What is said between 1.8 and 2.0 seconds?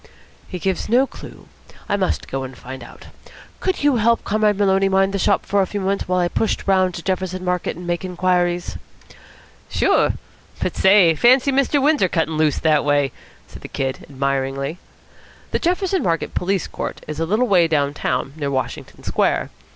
I